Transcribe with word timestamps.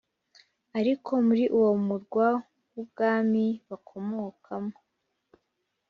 Ariko 0.79 1.11
muri 1.27 1.45
uwo 1.57 1.71
murwa 1.85 2.27
w’ubwami 2.73 3.45
bakomokamo 3.69 4.73